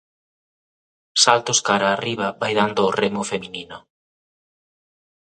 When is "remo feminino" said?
3.01-3.77